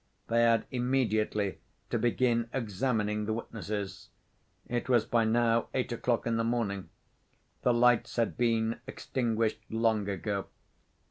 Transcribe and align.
They 0.29 0.41
had 0.41 0.65
immediately 0.71 1.59
to 1.91 1.99
begin 1.99 2.49
examining 2.53 3.25
the 3.25 3.35
witnesses. 3.35 4.09
It 4.67 4.89
was 4.89 5.05
by 5.05 5.25
now 5.25 5.67
eight 5.75 5.91
o'clock 5.91 6.25
in 6.25 6.37
the 6.37 6.43
morning. 6.43 6.89
The 7.61 7.71
lights 7.71 8.15
had 8.15 8.35
been 8.35 8.79
extinguished 8.87 9.59
long 9.69 10.09
ago. 10.09 10.47